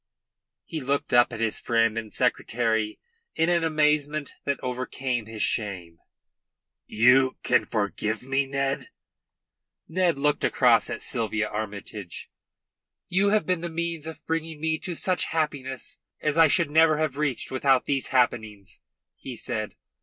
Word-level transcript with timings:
He 0.65 0.81
looked 0.81 1.13
up 1.13 1.31
at 1.31 1.39
his 1.41 1.59
friend 1.59 1.95
and 1.95 2.11
secretary 2.11 2.99
in 3.35 3.49
an 3.49 3.63
amazement 3.63 4.33
that 4.45 4.59
overcame 4.63 5.27
his 5.27 5.43
shame. 5.43 5.99
"You 6.87 7.37
can 7.43 7.65
forgive 7.65 8.23
me, 8.23 8.47
Ned?" 8.47 8.89
Ned 9.87 10.17
looked 10.17 10.43
across 10.43 10.89
at 10.89 11.03
Sylvia 11.03 11.47
Armytage. 11.47 12.31
"You 13.09 13.29
have 13.29 13.45
been 13.45 13.61
the 13.61 13.69
means 13.69 14.07
of 14.07 14.25
bringing 14.25 14.59
me 14.59 14.79
to 14.79 14.95
such 14.95 15.25
happiness 15.25 15.97
as 16.19 16.35
I 16.35 16.47
should 16.47 16.71
never 16.71 16.97
have 16.97 17.15
reached 17.15 17.51
without 17.51 17.85
these 17.85 18.07
happenings," 18.07 18.79
he 19.17 19.35
said. 19.37 19.75